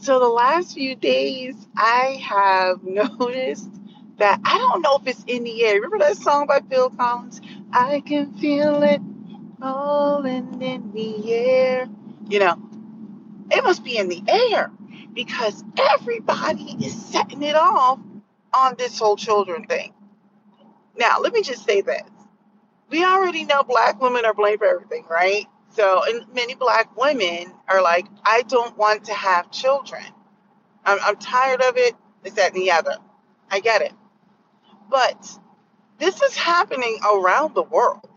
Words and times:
So 0.00 0.20
the 0.20 0.28
last 0.28 0.74
few 0.74 0.96
days, 0.96 1.56
I 1.76 2.20
have 2.28 2.84
noticed 2.84 3.70
that 4.18 4.40
I 4.44 4.58
don't 4.58 4.82
know 4.82 4.98
if 4.98 5.06
it's 5.08 5.24
in 5.26 5.44
the 5.44 5.64
air. 5.66 5.76
Remember 5.76 5.98
that 6.00 6.16
song 6.18 6.46
by 6.46 6.60
Phil 6.70 6.90
Collins? 6.90 7.40
I 7.72 8.00
can 8.02 8.34
feel 8.34 8.82
it 8.84 9.02
falling 9.60 10.62
in 10.62 10.92
the 10.92 11.32
air. 11.34 11.88
You 12.28 12.40
know, 12.40 12.62
it 13.50 13.64
must 13.64 13.84
be 13.84 13.98
in 13.98 14.08
the 14.08 14.22
air 14.28 14.70
because 15.14 15.64
everybody 15.78 16.76
is 16.84 16.94
setting 17.06 17.42
it 17.42 17.56
off 17.56 18.00
on 18.54 18.76
this 18.78 18.98
whole 18.98 19.16
children 19.16 19.66
thing. 19.66 19.94
Now, 20.96 21.20
let 21.20 21.32
me 21.32 21.42
just 21.42 21.64
say 21.64 21.82
this. 21.82 22.02
We 22.90 23.04
already 23.04 23.44
know 23.46 23.62
black 23.64 24.00
women 24.00 24.24
are 24.26 24.34
blamed 24.34 24.60
for 24.60 24.66
everything, 24.68 25.04
right? 25.10 25.46
So, 25.70 26.02
and 26.06 26.32
many 26.34 26.54
black 26.54 26.96
women 26.96 27.52
are 27.68 27.82
like, 27.82 28.06
I 28.24 28.42
don't 28.42 28.76
want 28.76 29.04
to 29.06 29.14
have 29.14 29.50
children. 29.50 30.04
I'm, 30.84 30.98
I'm 31.02 31.16
tired 31.16 31.62
of 31.62 31.76
it, 31.76 31.94
this, 32.22 32.34
that, 32.34 32.54
and 32.54 32.62
the 32.62 32.72
other. 32.72 32.96
I 33.50 33.60
get 33.60 33.82
it. 33.82 33.92
But 34.90 35.30
this 35.98 36.20
is 36.22 36.36
happening 36.36 36.98
around 37.04 37.54
the 37.54 37.62
world. 37.62 38.08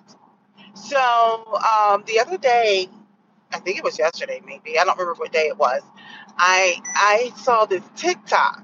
So, 0.76 1.00
um, 1.00 2.04
the 2.08 2.20
other 2.20 2.38
day, 2.38 2.90
I 3.52 3.60
think 3.60 3.78
it 3.78 3.84
was 3.84 4.00
yesterday, 4.00 4.42
maybe. 4.46 4.80
I 4.80 4.84
don't 4.84 4.98
remember 4.98 5.20
what 5.20 5.32
day 5.32 5.48
it 5.48 5.58
was. 5.58 5.82
I 6.38 6.82
I 6.96 7.32
saw 7.38 7.66
this 7.66 7.84
TikTok, 7.96 8.60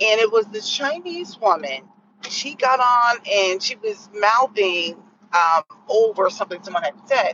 and 0.00 0.20
it 0.20 0.30
was 0.30 0.46
this 0.46 0.68
Chinese 0.70 1.38
woman. 1.40 1.82
She 2.28 2.54
got 2.54 2.78
on 2.80 3.18
and 3.30 3.62
she 3.62 3.76
was 3.76 4.08
mouthing 4.14 4.96
um, 5.32 5.62
over 5.88 6.30
something 6.30 6.62
someone 6.62 6.84
had 6.84 6.94
said, 7.06 7.32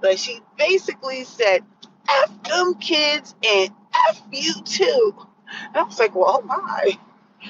but 0.00 0.18
she 0.18 0.40
basically 0.56 1.24
said, 1.24 1.64
"F 2.08 2.42
them 2.44 2.74
kids 2.74 3.34
and 3.46 3.70
f 4.10 4.22
you 4.32 4.54
too." 4.64 5.14
And 5.68 5.76
I 5.76 5.82
was 5.82 5.98
like, 5.98 6.14
"Well, 6.14 6.40
oh 6.42 6.46
my." 6.46 6.98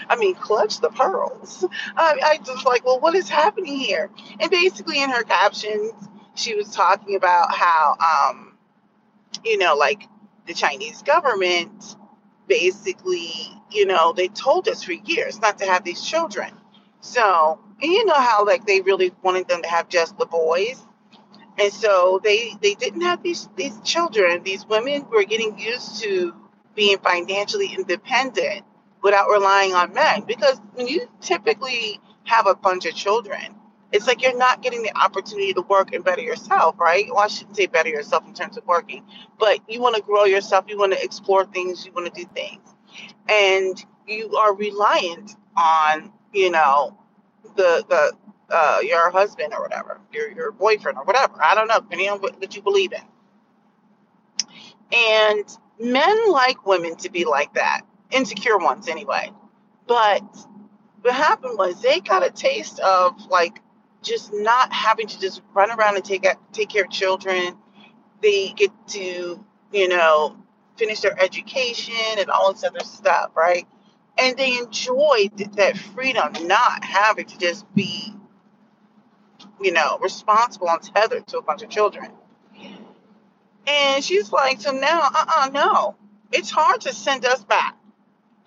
I 0.09 0.17
mean, 0.17 0.35
clutch 0.35 0.81
the 0.81 0.91
pearls. 0.91 1.65
I, 1.97 2.21
I 2.23 2.39
just 2.45 2.67
like, 2.67 2.85
well, 2.85 3.01
what 3.01 3.15
is 3.15 3.29
happening 3.29 3.77
here? 3.79 4.11
And 4.39 4.51
basically, 4.51 5.03
in 5.03 5.11
her 5.11 5.23
captions, 5.23 5.93
she 6.35 6.55
was 6.55 6.71
talking 6.71 7.17
about 7.17 7.55
how, 7.55 7.97
um, 7.99 8.59
you 9.45 9.59
know, 9.59 9.75
like 9.77 10.05
the 10.47 10.55
Chinese 10.55 11.03
government 11.03 11.97
basically, 12.47 13.31
you 13.71 13.87
know, 13.87 14.13
they 14.13 14.29
told 14.29 14.69
us 14.69 14.83
for 14.83 14.93
years 14.93 15.41
not 15.41 15.59
to 15.59 15.67
have 15.67 15.85
these 15.85 16.03
children. 16.03 16.53
So, 17.01 17.61
and 17.81 17.93
you 17.93 18.05
know 18.05 18.15
how 18.15 18.45
like 18.45 18.67
they 18.67 18.81
really 18.81 19.13
wanted 19.23 19.49
them 19.49 19.63
to 19.63 19.69
have 19.69 19.89
just 19.89 20.19
the 20.19 20.27
boys. 20.27 20.85
And 21.61 21.73
so 21.73 22.21
they 22.23 22.55
they 22.63 22.75
didn't 22.75 23.03
have 23.03 23.23
these 23.23 23.49
these 23.57 23.79
children. 23.83 24.43
These 24.45 24.67
women 24.67 25.07
were 25.11 25.25
getting 25.25 25.59
used 25.59 26.03
to 26.03 26.35
being 26.75 26.99
financially 26.99 27.75
independent 27.75 28.65
without 29.03 29.29
relying 29.31 29.75
on 29.75 29.95
men 29.95 30.23
because 30.27 30.61
when 30.75 30.89
you 30.89 31.09
typically 31.21 32.01
have 32.25 32.47
a 32.47 32.55
bunch 32.55 32.87
of 32.87 32.95
children, 32.95 33.57
it's 33.93 34.07
like 34.07 34.23
you're 34.23 34.37
not 34.37 34.63
getting 34.63 34.83
the 34.83 34.97
opportunity 34.97 35.53
to 35.55 35.63
work 35.63 35.95
and 35.95 36.05
better 36.05 36.23
yourself, 36.23 36.79
right? 36.81 37.07
Well, 37.09 37.19
I 37.21 37.29
shouldn't 37.29 37.57
say 37.57 37.67
better 37.67 37.91
yourself 37.91 38.27
in 38.27 38.35
terms 38.35 38.57
of 38.57 38.67
working, 38.67 39.05
but 39.39 39.61
you 39.69 39.81
want 39.81 39.97
to 39.97 40.03
grow 40.03 40.25
yourself, 40.25 40.67
you 40.69 40.79
want 40.79 40.93
to 40.93 41.03
explore 41.03 41.47
things, 41.47 41.87
you 41.87 41.93
want 41.93 42.13
to 42.13 42.23
do 42.25 42.29
things. 42.35 42.63
And 43.29 43.85
you 44.07 44.37
are 44.37 44.55
reliant 44.55 45.37
on, 45.57 46.13
you 46.33 46.51
know, 46.51 46.99
the 47.57 47.85
the 47.89 48.13
uh, 48.51 48.79
your 48.83 49.11
husband 49.11 49.53
or 49.53 49.63
whatever, 49.63 50.01
your 50.13 50.31
your 50.33 50.53
boyfriend 50.53 50.99
or 50.99 51.05
whatever. 51.05 51.43
I 51.43 51.55
don't 51.55 51.69
know, 51.69 51.81
depending 51.81 52.09
on 52.11 52.21
what, 52.21 52.41
what 52.41 52.55
you 52.55 52.63
believe 52.63 52.93
in. 52.93 53.03
And 54.93 55.45
men 55.79 56.31
like 56.31 56.67
women 56.67 56.97
to 56.97 57.11
be 57.11 57.25
like 57.25 57.55
that, 57.55 57.83
insecure 58.11 58.59
ones 58.59 58.89
anyway. 58.89 59.31
But 59.87 60.23
what 61.03 61.15
happened 61.15 61.59
was 61.59 61.81
they 61.83 62.01
got 62.01 62.27
a 62.27 62.31
taste 62.31 62.81
of 62.81 63.27
like 63.27 63.61
just 64.03 64.33
not 64.33 64.73
having 64.73 65.07
to 65.07 65.21
just 65.21 65.43
run 65.55 65.71
around 65.71 65.97
and 65.97 66.05
take 66.05 66.27
take 66.53 66.69
care 66.69 66.85
of 66.85 66.91
children. 66.91 67.57
They 68.23 68.51
get 68.51 68.71
to, 68.89 69.45
you 69.73 69.89
know, 69.89 70.37
finish 70.77 71.01
their 71.01 71.21
education 71.21 72.19
and 72.19 72.31
all 72.31 72.53
this 72.53 72.65
other 72.65 72.81
stuff, 72.81 73.31
right? 73.37 73.67
And 74.17 74.37
they 74.37 74.59
enjoyed 74.59 75.37
that 75.57 75.77
freedom, 75.77 76.33
not 76.47 76.85
having 76.85 77.27
to 77.27 77.39
just 77.39 77.73
be, 77.75 78.13
you 79.61 79.73
know, 79.73 79.99
responsible 80.01 80.69
and 80.71 80.83
tethered 80.83 81.27
to 81.29 81.39
a 81.39 81.43
bunch 81.43 81.63
of 81.63 81.71
children. 81.71 82.11
And 83.67 84.03
she's 84.05 84.33
like, 84.33 84.61
so 84.61 84.73
now, 84.73 85.03
uh 85.03 85.27
uh 85.37 85.51
no. 85.53 85.97
It's 86.33 86.51
hard 86.51 86.83
to 86.83 86.95
send 86.95 87.25
us 87.25 87.45
back. 87.45 87.77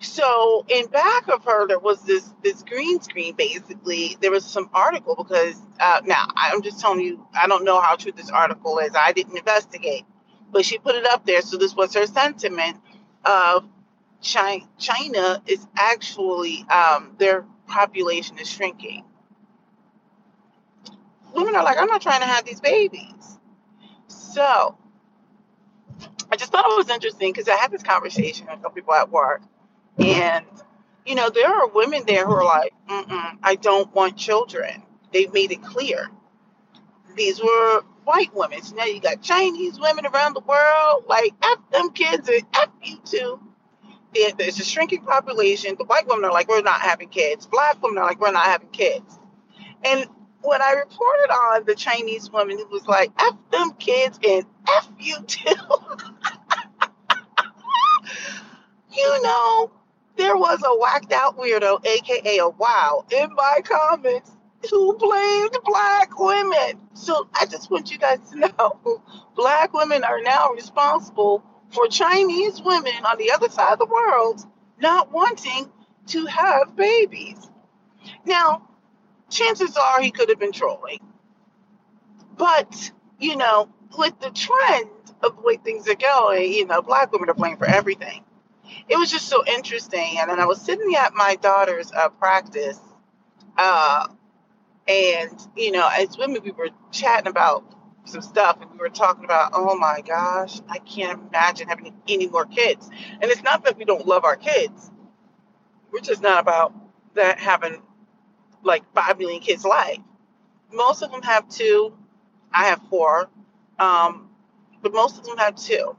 So 0.00 0.64
in 0.68 0.86
back 0.86 1.28
of 1.28 1.44
her, 1.44 1.66
there 1.66 1.78
was 1.78 2.02
this 2.04 2.28
this 2.42 2.62
green 2.62 3.00
screen. 3.00 3.34
Basically, 3.36 4.16
there 4.20 4.30
was 4.30 4.44
some 4.44 4.68
article 4.74 5.14
because 5.16 5.56
uh, 5.80 6.02
now 6.04 6.26
I'm 6.36 6.62
just 6.62 6.80
telling 6.80 7.00
you, 7.00 7.26
I 7.34 7.46
don't 7.46 7.64
know 7.64 7.80
how 7.80 7.96
true 7.96 8.12
this 8.12 8.30
article 8.30 8.78
is. 8.80 8.92
I 8.96 9.12
didn't 9.12 9.36
investigate, 9.36 10.04
but 10.50 10.64
she 10.64 10.78
put 10.78 10.96
it 10.96 11.06
up 11.06 11.24
there. 11.24 11.40
So 11.42 11.56
this 11.56 11.74
was 11.74 11.94
her 11.94 12.06
sentiment 12.06 12.78
of 13.24 13.64
China, 14.20 14.64
China 14.78 15.42
is 15.46 15.66
actually 15.76 16.64
um, 16.68 17.14
their 17.18 17.44
population 17.68 18.38
is 18.38 18.50
shrinking. 18.50 19.04
Women 21.34 21.56
are 21.56 21.64
like, 21.64 21.78
I'm 21.78 21.88
not 21.88 22.02
trying 22.02 22.20
to 22.20 22.26
have 22.26 22.44
these 22.44 22.60
babies. 22.60 23.38
So 24.08 24.76
I 26.30 26.36
just 26.36 26.52
thought 26.52 26.66
it 26.70 26.78
was 26.78 26.90
interesting 26.90 27.32
because 27.32 27.48
I 27.48 27.56
had 27.56 27.70
this 27.70 27.82
conversation 27.82 28.46
with 28.46 28.54
a 28.58 28.62
couple 28.62 28.72
people 28.72 28.94
at 28.94 29.10
work, 29.10 29.42
and 29.98 30.46
you 31.06 31.14
know 31.14 31.30
there 31.30 31.48
are 31.48 31.68
women 31.68 32.04
there 32.06 32.26
who 32.26 32.32
are 32.32 32.44
like, 32.44 32.74
I 33.42 33.56
don't 33.60 33.92
want 33.94 34.16
children. 34.16 34.82
They've 35.12 35.32
made 35.32 35.52
it 35.52 35.62
clear. 35.62 36.10
These 37.16 37.42
were 37.42 37.82
white 38.04 38.34
women. 38.34 38.62
So 38.62 38.76
now 38.76 38.84
you 38.86 39.00
got 39.00 39.22
Chinese 39.22 39.80
women 39.80 40.06
around 40.06 40.34
the 40.34 40.40
world, 40.40 41.04
like 41.08 41.32
F 41.42 41.58
them 41.72 41.90
kids 41.92 42.28
and 42.28 42.42
F 42.54 42.68
you 42.82 42.98
too. 43.04 43.40
There- 44.14 44.32
There's 44.32 44.60
a 44.60 44.64
shrinking 44.64 45.04
population. 45.04 45.76
The 45.78 45.84
white 45.84 46.06
women 46.08 46.24
are 46.26 46.32
like, 46.32 46.48
we're 46.48 46.62
not 46.62 46.80
having 46.82 47.08
kids. 47.10 47.46
Black 47.46 47.82
women 47.82 47.98
are 47.98 48.06
like, 48.06 48.20
we're 48.20 48.32
not 48.32 48.46
having 48.46 48.70
kids. 48.70 49.18
And 49.84 50.06
when 50.42 50.60
I 50.62 50.72
reported 50.72 51.30
on 51.30 51.64
the 51.64 51.74
Chinese 51.74 52.30
woman, 52.30 52.58
who 52.58 52.66
was 52.68 52.86
like, 52.86 53.10
F 53.18 53.36
them 53.50 53.72
kids 53.78 54.18
and 54.26 54.44
F 54.68 54.88
you 54.98 55.16
too. 55.26 55.50
you 58.92 59.22
know, 59.22 59.70
there 60.16 60.36
was 60.36 60.62
a 60.64 60.78
whacked 60.78 61.12
out 61.12 61.38
weirdo, 61.38 61.84
aka 61.86 62.38
a 62.38 62.48
wow, 62.48 63.04
in 63.10 63.34
my 63.34 63.60
comments 63.64 64.32
who 64.70 64.96
blamed 64.96 65.56
black 65.64 66.18
women. 66.18 66.80
So 66.94 67.28
I 67.40 67.46
just 67.46 67.70
want 67.70 67.90
you 67.90 67.98
guys 67.98 68.18
to 68.30 68.38
know 68.58 69.02
black 69.34 69.72
women 69.72 70.04
are 70.04 70.20
now 70.20 70.50
responsible 70.50 71.42
for 71.70 71.86
Chinese 71.88 72.60
women 72.62 73.04
on 73.04 73.18
the 73.18 73.32
other 73.32 73.48
side 73.48 73.72
of 73.72 73.78
the 73.78 73.86
world 73.86 74.46
not 74.80 75.10
wanting 75.12 75.70
to 76.08 76.26
have 76.26 76.76
babies. 76.76 77.48
Now, 78.26 78.68
chances 79.32 79.76
are 79.76 80.00
he 80.00 80.10
could 80.10 80.28
have 80.28 80.38
been 80.38 80.52
trolling. 80.52 81.00
But, 82.36 82.92
you 83.18 83.36
know, 83.36 83.68
with 83.98 84.18
the 84.20 84.30
trend 84.30 84.90
of 85.22 85.36
the 85.36 85.42
way 85.42 85.56
things 85.56 85.88
are 85.88 85.94
going, 85.94 86.52
you 86.52 86.66
know, 86.66 86.82
black 86.82 87.12
women 87.12 87.30
are 87.30 87.34
blamed 87.34 87.58
for 87.58 87.66
everything. 87.66 88.24
It 88.88 88.96
was 88.96 89.10
just 89.10 89.28
so 89.28 89.44
interesting. 89.46 90.16
And 90.18 90.30
then 90.30 90.40
I 90.40 90.46
was 90.46 90.60
sitting 90.60 90.94
at 90.96 91.14
my 91.14 91.36
daughter's 91.36 91.92
uh, 91.92 92.08
practice, 92.08 92.80
uh, 93.56 94.08
and, 94.88 95.48
you 95.56 95.70
know, 95.70 95.88
as 95.88 96.18
women, 96.18 96.42
we 96.42 96.50
were 96.50 96.70
chatting 96.90 97.28
about 97.28 97.64
some 98.04 98.22
stuff, 98.22 98.58
and 98.60 98.70
we 98.72 98.78
were 98.78 98.88
talking 98.88 99.24
about, 99.24 99.52
oh 99.54 99.76
my 99.76 100.02
gosh, 100.04 100.60
I 100.68 100.78
can't 100.78 101.20
imagine 101.28 101.68
having 101.68 101.94
any 102.08 102.26
more 102.26 102.46
kids. 102.46 102.90
And 103.20 103.30
it's 103.30 103.42
not 103.42 103.64
that 103.64 103.78
we 103.78 103.84
don't 103.84 104.06
love 104.06 104.24
our 104.24 104.36
kids, 104.36 104.90
we're 105.92 106.00
just 106.00 106.22
not 106.22 106.40
about 106.40 106.72
that 107.14 107.38
having 107.38 107.82
like 108.62 108.82
5 108.94 109.18
million 109.18 109.40
kids' 109.40 109.64
life. 109.64 109.98
Most 110.72 111.02
of 111.02 111.10
them 111.10 111.22
have 111.22 111.48
two. 111.48 111.94
I 112.52 112.66
have 112.66 112.80
four. 112.88 113.28
Um, 113.78 114.30
but 114.82 114.92
most 114.92 115.18
of 115.18 115.24
them 115.24 115.36
have 115.38 115.56
two. 115.56 115.96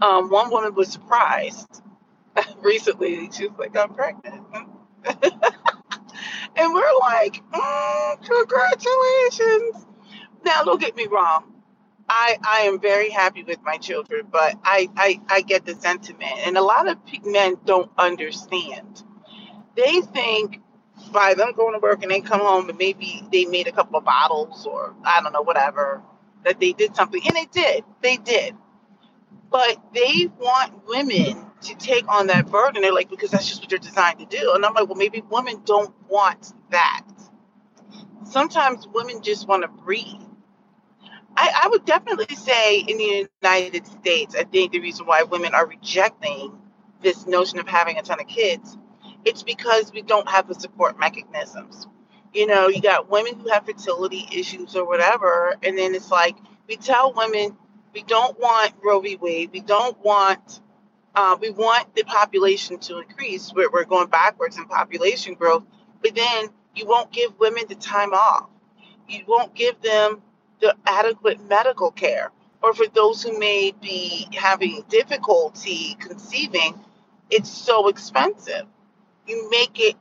Um, 0.00 0.30
one 0.30 0.50
woman 0.50 0.74
was 0.74 0.88
surprised 0.88 1.82
recently. 2.62 3.30
She 3.32 3.46
was 3.46 3.58
like, 3.58 3.76
I'm 3.76 3.94
pregnant. 3.94 4.42
and 6.56 6.74
we're 6.74 6.98
like, 7.00 7.42
mm, 7.52 8.22
congratulations. 8.24 9.86
Now, 10.44 10.64
don't 10.64 10.80
get 10.80 10.96
me 10.96 11.06
wrong. 11.06 11.52
I, 12.08 12.36
I 12.42 12.60
am 12.62 12.80
very 12.80 13.10
happy 13.10 13.42
with 13.42 13.62
my 13.62 13.76
children, 13.76 14.26
but 14.30 14.58
I, 14.64 14.90
I, 14.96 15.20
I 15.28 15.40
get 15.42 15.64
the 15.64 15.74
sentiment. 15.74 16.32
And 16.44 16.58
a 16.58 16.62
lot 16.62 16.88
of 16.88 16.98
men 17.24 17.56
don't 17.64 17.90
understand. 17.96 19.02
They 19.76 20.00
think 20.00 20.60
by 21.12 21.34
them 21.34 21.52
going 21.54 21.74
to 21.74 21.80
work 21.80 22.02
and 22.02 22.10
they 22.12 22.20
come 22.20 22.40
home 22.40 22.68
and 22.70 22.78
maybe 22.78 23.22
they 23.32 23.46
made 23.46 23.68
a 23.68 23.72
couple 23.72 23.98
of 23.98 24.04
bottles 24.04 24.66
or 24.66 24.94
I 25.04 25.20
don't 25.22 25.32
know, 25.32 25.42
whatever, 25.42 26.02
that 26.44 26.60
they 26.60 26.72
did 26.72 26.96
something. 26.96 27.22
And 27.26 27.36
they 27.36 27.46
did. 27.46 27.84
They 28.02 28.18
did. 28.18 28.54
but 29.50 29.78
they 29.94 30.28
want 30.38 30.86
women 30.88 31.46
to 31.62 31.76
take 31.76 32.08
on 32.08 32.28
that 32.28 32.50
burden. 32.50 32.82
They're 32.82 32.94
like, 32.94 33.10
because 33.10 33.32
that's 33.32 33.48
just 33.48 33.62
what 33.62 33.70
they're 33.70 33.78
designed 33.80 34.20
to 34.20 34.26
do. 34.26 34.52
And 34.54 34.66
I'm 34.66 34.74
like, 34.74 34.86
well, 34.88 34.96
maybe 34.96 35.22
women 35.30 35.62
don't 35.66 35.94
want 36.08 36.52
that. 36.70 37.02
Sometimes 38.24 38.88
women 38.88 39.22
just 39.22 39.48
want 39.48 39.62
to 39.62 39.68
breathe. 39.68 40.22
I, 41.36 41.62
I 41.64 41.68
would 41.68 41.86
definitely 41.86 42.34
say 42.36 42.80
in 42.80 42.98
the 42.98 43.28
United 43.42 43.86
States, 43.86 44.36
I 44.36 44.44
think 44.44 44.72
the 44.72 44.80
reason 44.80 45.06
why 45.06 45.24
women 45.24 45.54
are 45.54 45.66
rejecting 45.66 46.52
this 47.02 47.26
notion 47.26 47.58
of 47.60 47.68
having 47.68 47.98
a 47.98 48.02
ton 48.02 48.20
of 48.20 48.28
kids, 48.28 48.78
it's 49.24 49.42
because 49.42 49.92
we 49.92 50.02
don't 50.02 50.28
have 50.28 50.48
the 50.48 50.54
support 50.54 50.98
mechanisms. 50.98 51.86
You 52.32 52.46
know, 52.46 52.68
you 52.68 52.80
got 52.80 53.10
women 53.10 53.38
who 53.38 53.50
have 53.50 53.66
fertility 53.66 54.26
issues 54.32 54.74
or 54.74 54.86
whatever, 54.86 55.54
and 55.62 55.76
then 55.76 55.94
it's 55.94 56.10
like 56.10 56.36
we 56.68 56.76
tell 56.76 57.12
women 57.14 57.56
we 57.94 58.02
don't 58.02 58.38
want 58.38 58.72
Roe 58.82 59.00
v. 59.00 59.16
Wade, 59.16 59.50
we 59.52 59.60
don't 59.60 59.98
want, 60.02 60.60
uh, 61.14 61.36
we 61.40 61.50
want 61.50 61.94
the 61.94 62.04
population 62.04 62.78
to 62.80 62.98
increase. 62.98 63.52
We're, 63.54 63.70
we're 63.70 63.84
going 63.84 64.08
backwards 64.08 64.56
in 64.56 64.64
population 64.66 65.34
growth, 65.34 65.64
but 66.02 66.14
then 66.14 66.46
you 66.74 66.86
won't 66.86 67.12
give 67.12 67.38
women 67.38 67.64
the 67.68 67.74
time 67.74 68.12
off. 68.12 68.48
You 69.08 69.24
won't 69.28 69.54
give 69.54 69.80
them 69.82 70.22
the 70.60 70.74
adequate 70.86 71.46
medical 71.48 71.90
care. 71.90 72.30
Or 72.62 72.72
for 72.72 72.86
those 72.86 73.22
who 73.22 73.38
may 73.38 73.72
be 73.82 74.28
having 74.32 74.84
difficulty 74.88 75.96
conceiving, 75.98 76.78
it's 77.28 77.50
so 77.50 77.88
expensive. 77.88 78.66
You 79.26 79.50
make 79.50 79.80
it 79.80 79.96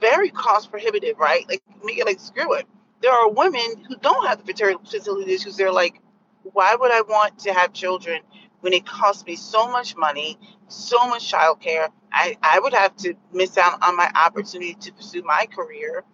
very 0.00 0.30
cost 0.30 0.70
prohibitive, 0.70 1.18
right? 1.18 1.48
Like 1.48 1.62
make 1.84 1.98
it 1.98 2.06
like 2.06 2.20
screw 2.20 2.54
it. 2.54 2.66
There 3.02 3.12
are 3.12 3.30
women 3.30 3.84
who 3.88 3.96
don't 3.96 4.26
have 4.26 4.44
the 4.44 4.52
fertility 4.52 5.32
issues. 5.32 5.56
They're 5.56 5.72
like, 5.72 6.00
why 6.42 6.74
would 6.74 6.92
I 6.92 7.02
want 7.02 7.38
to 7.40 7.52
have 7.52 7.72
children 7.72 8.22
when 8.60 8.72
it 8.72 8.86
costs 8.86 9.24
me 9.26 9.36
so 9.36 9.70
much 9.70 9.96
money, 9.96 10.38
so 10.68 11.06
much 11.08 11.32
childcare? 11.32 11.88
I, 12.12 12.36
I 12.42 12.60
would 12.60 12.74
have 12.74 12.96
to 12.98 13.14
miss 13.32 13.58
out 13.58 13.82
on 13.86 13.96
my 13.96 14.10
opportunity 14.14 14.74
to 14.74 14.92
pursue 14.92 15.22
my 15.22 15.46
career 15.54 16.04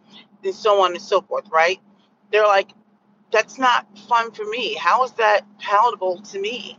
and 0.44 0.55
so 0.55 0.82
on 0.82 0.93
and 0.93 1.03
so 1.03 1.23
forth, 1.23 1.49
right? 1.53 1.81
They're 2.32 2.47
like, 2.47 2.70
that's 3.32 3.59
not 3.59 3.87
fun 4.09 4.32
for 4.32 4.44
me. 4.44 4.75
How 4.75 5.05
is 5.05 5.12
that 5.12 5.43
palatable 5.59 6.23
to 6.23 6.41
me? 6.41 6.79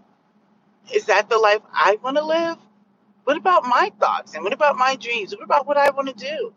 Is 0.93 1.05
that 1.05 1.29
the 1.29 1.37
life 1.37 1.61
I 1.73 1.97
want 2.03 2.17
to 2.17 2.25
live? 2.25 2.57
What 3.25 3.37
about 3.37 3.65
my 3.65 3.91
thoughts 3.99 4.35
and 4.35 4.43
what 4.43 4.53
about 4.53 4.77
my 4.77 4.97
dreams? 4.97 5.35
What 5.35 5.45
about 5.45 5.67
what 5.67 5.77
I 5.77 5.91
want 5.91 6.09
to 6.09 6.15
do? 6.15 6.53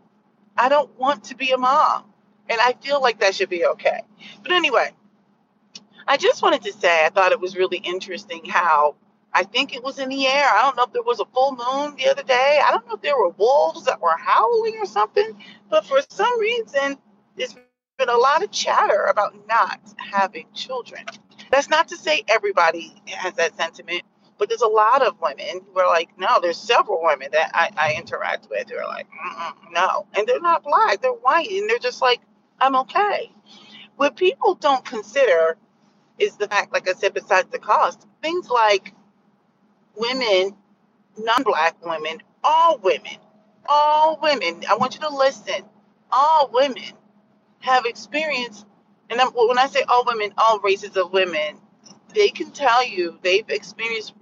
I 0.57 0.69
don't 0.71 0.97
want 0.99 1.25
to 1.27 1.37
be 1.37 1.53
a 1.53 1.59
mom. 1.59 2.05
And 2.51 2.61
I 2.61 2.75
feel 2.83 3.03
like 3.03 3.21
that 3.21 3.35
should 3.37 3.51
be 3.51 3.67
okay. 3.67 4.03
But 4.43 4.53
anyway, 4.53 4.93
I 6.07 6.19
just 6.19 6.43
wanted 6.43 6.63
to 6.65 6.75
say 6.75 7.07
I 7.07 7.11
thought 7.11 7.33
it 7.33 7.41
was 7.41 7.57
really 7.57 7.79
interesting 7.79 8.45
how 8.47 8.97
I 9.33 9.45
think 9.45 9.75
it 9.75 9.85
was 9.85 9.99
in 9.99 10.11
the 10.11 10.27
air. 10.29 10.47
I 10.49 10.63
don't 10.63 10.77
know 10.77 10.85
if 10.85 10.93
there 10.93 11.03
was 11.03 11.21
a 11.21 11.27
full 11.27 11.53
moon 11.53 11.97
the 11.97 12.09
other 12.11 12.25
day. 12.25 12.61
I 12.65 12.71
don't 12.73 12.87
know 12.89 12.95
if 12.95 13.03
there 13.03 13.19
were 13.19 13.31
wolves 13.31 13.87
that 13.87 14.01
were 14.03 14.17
howling 14.19 14.77
or 14.81 14.87
something. 14.87 15.33
But 15.71 15.87
for 15.87 16.01
some 16.11 16.41
reason, 16.41 16.99
there's 17.37 17.57
been 17.99 18.11
a 18.11 18.17
lot 18.17 18.45
of 18.45 18.53
chatter 18.53 19.05
about 19.07 19.35
not 19.49 19.81
having 19.99 20.47
children. 20.55 21.05
That's 21.51 21.71
not 21.71 21.89
to 21.89 21.97
say 21.97 22.25
everybody 22.29 22.95
has 23.09 23.35
that 23.35 23.57
sentiment, 23.57 24.03
but 24.39 24.49
there's 24.49 24.63
a 24.63 24.69
lot 24.69 25.03
of 25.07 25.21
women 25.21 25.63
who 25.73 25.81
are 25.81 25.89
like, 25.89 26.11
no, 26.19 26.41
there's 26.43 26.59
several 26.59 27.01
women 27.03 27.29
that 27.33 27.53
I, 27.55 27.71
I 27.77 27.95
interact 27.99 28.49
with 28.51 28.71
who 28.71 28.79
are 28.79 28.87
like, 28.89 29.09
no. 29.73 30.07
And 30.17 30.27
they're 30.29 30.41
not 30.41 30.65
black, 30.65 31.03
they're 31.03 31.13
white, 31.13 31.51
and 31.51 31.71
they're 31.71 31.79
just 31.79 32.03
like, 32.03 32.21
I'm 32.61 32.77
okay. 32.77 33.33
What 33.97 34.17
people 34.17 34.55
don't 34.57 34.85
consider 34.85 35.57
is 36.19 36.37
the 36.37 36.49
fact, 36.49 36.73
like 36.73 36.89
I 36.89 36.95
said, 36.95 37.15
besides 37.15 37.49
the 37.51 37.59
cost, 37.61 38.07
things 38.23 38.49
like 38.51 38.95
women, 39.97 40.57
non 41.19 41.45
black 41.45 41.85
women, 41.85 42.23
all 42.45 42.79
women, 42.79 43.19
all 43.69 44.19
women, 44.23 44.65
I 44.71 44.77
want 44.77 44.95
you 44.95 45.01
to 45.03 45.11
listen, 45.15 45.65
all 46.13 46.51
women 46.53 46.85
have 47.61 47.87
experienced, 47.87 48.67
and 49.11 49.21
I'm, 49.21 49.31
when 49.31 49.59
I 49.59 49.69
say 49.69 49.83
all 49.89 50.05
women, 50.07 50.33
all 50.39 50.61
races 50.61 50.97
of 50.97 51.13
women, 51.13 51.59
they 52.15 52.31
can 52.31 52.53
tell 52.53 52.87
you 52.87 53.19
they've 53.23 53.49
experienced 53.51 54.15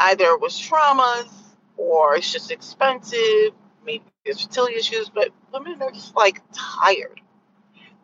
either 0.00 0.24
it 0.26 0.40
was 0.40 0.60
traumas 0.60 1.28
or 1.76 2.16
it's 2.16 2.32
just 2.32 2.50
expensive, 2.50 3.52
maybe 3.84 4.04
there's 4.24 4.42
fertility 4.42 4.76
issues, 4.76 5.08
but 5.08 5.30
women 5.52 5.80
are 5.82 5.90
just 5.92 6.14
like 6.16 6.42
tired. 6.52 7.20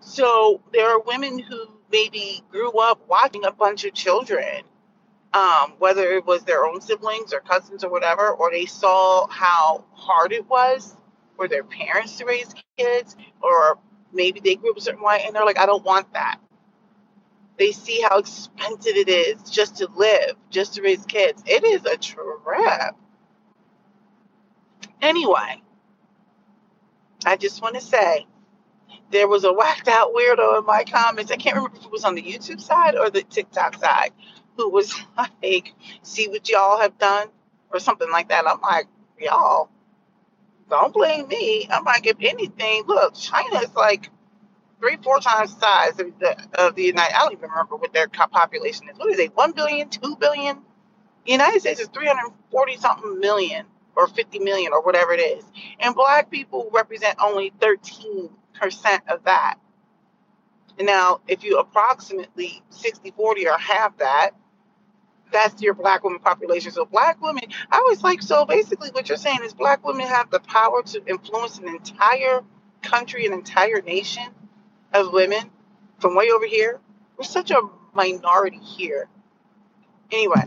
So 0.00 0.62
there 0.73 0.88
are 0.91 1.00
women 1.00 1.38
who 1.38 1.69
maybe 1.91 2.43
grew 2.50 2.73
up 2.73 3.00
watching 3.08 3.44
a 3.44 3.52
bunch 3.52 3.85
of 3.85 3.94
children, 3.94 4.62
um, 5.32 5.75
whether 5.79 6.02
it 6.12 6.26
was 6.26 6.44
their 6.44 6.67
own 6.67 6.81
siblings 6.81 7.32
or 7.32 7.41
cousins 7.41 7.85
or 7.85 7.91
whatever, 7.91 8.31
or 8.31 8.50
they 8.50 8.67
saw 8.67 9.26
how 9.29 9.85
hard 9.93 10.32
it 10.32 10.49
was 10.49 10.97
for 11.37 11.49
their 11.49 11.64
parents 11.64 12.19
to 12.19 12.25
raise 12.26 12.55
kids, 12.79 13.17
or 13.43 13.79
maybe 14.12 14.40
they 14.40 14.56
grew 14.56 14.70
up 14.73 14.76
a 14.79 14.81
certain 14.81 15.02
way 15.02 15.23
and 15.26 15.35
they're 15.35 15.44
like, 15.47 15.58
I 15.58 15.67
don't 15.67 15.85
want 15.85 16.12
that. 16.14 16.38
They 17.58 17.72
see 17.72 18.02
how 18.02 18.18
expensive 18.18 18.96
it 18.96 19.08
is 19.08 19.42
just 19.50 19.76
to 19.78 19.88
live, 19.96 20.36
just 20.50 20.74
to 20.74 20.82
raise 20.82 21.04
kids. 21.06 21.42
It 21.46 21.64
is 21.64 21.84
a 21.86 21.96
trap. 21.96 22.98
Anyway, 25.02 25.62
I 27.26 27.36
just 27.36 27.62
want 27.62 27.76
to 27.76 27.80
say 27.80 28.26
there 29.10 29.28
was 29.28 29.44
a 29.44 29.52
whacked 29.52 29.88
out 29.88 30.14
weirdo 30.14 30.58
in 30.58 30.66
my 30.66 30.84
comments. 30.84 31.32
I 31.32 31.36
can't 31.36 31.56
remember 31.56 31.78
if 31.78 31.84
it 31.86 31.92
was 31.92 32.04
on 32.04 32.14
the 32.14 32.22
YouTube 32.22 32.60
side 32.60 32.96
or 32.96 33.10
the 33.10 33.22
TikTok 33.22 33.76
side 33.78 34.12
who 34.56 34.70
was 34.70 34.94
like, 35.18 35.74
see 36.02 36.28
what 36.28 36.48
y'all 36.50 36.80
have 36.80 36.98
done 36.98 37.28
or 37.72 37.80
something 37.80 38.10
like 38.10 38.28
that. 38.30 38.46
I'm 38.48 38.60
like, 38.60 38.86
y'all, 39.20 39.70
don't 40.70 40.94
blame 40.94 41.28
me. 41.28 41.68
I'm 41.70 41.84
like, 41.84 42.06
if 42.06 42.16
anything, 42.20 42.84
look, 42.86 43.14
China 43.14 43.60
is 43.60 43.74
like 43.74 44.10
three, 44.81 44.97
four 45.03 45.21
times 45.21 45.55
the 45.55 45.61
size 45.61 46.00
of 46.00 46.19
the, 46.19 46.37
of 46.55 46.75
the 46.75 46.85
United. 46.85 47.15
I 47.15 47.21
don't 47.21 47.32
even 47.32 47.50
remember 47.50 47.76
what 47.76 47.93
their 47.93 48.09
population 48.09 48.88
is. 48.88 48.99
What 48.99 49.11
is 49.12 49.19
it? 49.19 49.37
One 49.37 49.53
billion, 49.53 49.88
two 49.88 50.17
billion. 50.17 50.59
The 51.26 51.33
United 51.33 51.61
States 51.61 51.81
is 51.81 51.88
340 51.88 52.76
something 52.76 53.21
million 53.21 53.66
or 53.97 54.09
50 54.09 54.40
million 54.40 54.73
or 54.73 54.83
whatever 54.83 55.12
it 55.12 55.21
is, 55.21 55.45
and 55.81 55.95
black 55.95 56.31
people 56.31 56.69
represent 56.73 57.19
only 57.23 57.52
13 57.61 58.31
percent 58.54 59.02
of 59.09 59.25
that. 59.25 59.57
Now, 60.78 61.21
if 61.28 61.45
you 61.45 61.59
approximately 61.59 62.62
60, 62.71 63.12
40 63.12 63.49
or 63.49 63.59
half 63.59 63.97
that, 63.99 64.33
that's 65.33 65.61
your 65.62 65.75
black 65.75 66.04
woman 66.04 66.21
population. 66.21 66.73
So 66.73 66.85
black 66.85 67.21
women, 67.23 67.45
I 67.71 67.81
was 67.88 68.02
like, 68.02 68.23
so 68.23 68.45
basically 68.45 68.90
what 68.90 69.09
you're 69.09 69.19
saying 69.19 69.40
is 69.45 69.54
black 69.54 69.85
women 69.87 70.07
have 70.07 70.31
the 70.31 70.40
power 70.40 70.83
to 70.83 71.04
influence 71.07 71.59
an 71.59 71.69
entire 71.69 72.43
country, 72.83 73.26
an 73.26 73.33
entire 73.33 73.81
nation 73.83 74.25
of 74.94 75.12
women 75.12 75.50
from 75.98 76.14
way 76.14 76.30
over 76.30 76.46
here. 76.46 76.80
We're 77.18 77.24
such 77.24 77.50
a 77.50 77.60
minority 77.94 78.58
here. 78.58 79.08
Anyway, 80.10 80.44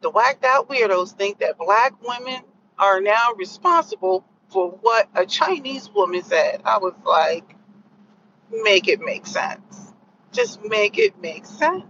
the 0.00 0.10
whacked 0.10 0.44
out 0.44 0.68
weirdos 0.68 1.12
think 1.12 1.38
that 1.40 1.58
black 1.58 1.94
women 2.02 2.42
are 2.78 3.00
now 3.00 3.34
responsible 3.36 4.24
for 4.50 4.70
what 4.70 5.08
a 5.14 5.26
Chinese 5.26 5.90
woman 5.90 6.22
said. 6.22 6.62
I 6.64 6.78
was 6.78 6.94
like, 7.04 7.54
make 8.50 8.88
it 8.88 9.00
make 9.00 9.26
sense. 9.26 9.92
Just 10.32 10.64
make 10.64 10.98
it 10.98 11.20
make 11.20 11.46
sense. 11.46 11.84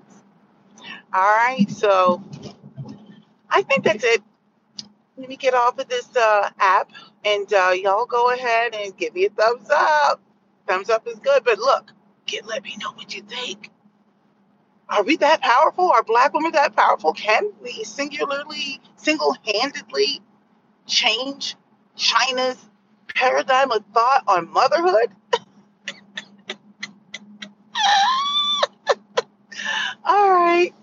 All 1.12 1.22
right, 1.22 1.66
so 1.70 2.22
I 3.48 3.62
think 3.62 3.84
that's 3.84 4.04
it. 4.04 4.22
Let 5.16 5.28
me 5.28 5.36
get 5.36 5.54
off 5.54 5.78
of 5.78 5.88
this 5.88 6.14
uh, 6.16 6.50
app 6.58 6.90
and 7.24 7.52
uh, 7.52 7.72
y'all 7.74 8.06
go 8.06 8.30
ahead 8.30 8.74
and 8.74 8.96
give 8.96 9.14
me 9.14 9.26
a 9.26 9.30
thumbs 9.30 9.68
up. 9.70 10.20
Thumbs 10.68 10.90
up 10.90 11.06
is 11.08 11.18
good, 11.20 11.44
but 11.44 11.58
look, 11.58 11.92
get, 12.26 12.46
let 12.46 12.64
me 12.64 12.76
know 12.80 12.92
what 12.92 13.14
you 13.14 13.22
think. 13.22 13.70
Are 14.88 15.02
we 15.04 15.16
that 15.18 15.42
powerful? 15.42 15.90
Are 15.92 16.04
black 16.04 16.34
women 16.34 16.52
that 16.52 16.76
powerful? 16.76 17.12
Can 17.14 17.52
we 17.62 17.84
singularly, 17.84 18.80
single 18.96 19.36
handedly 19.44 20.20
change 20.86 21.56
China's 21.96 22.58
paradigm 23.14 23.72
of 23.72 23.84
thought 23.94 24.24
on 24.28 24.50
motherhood? 24.52 25.10
All 30.04 30.30
right. 30.30 30.74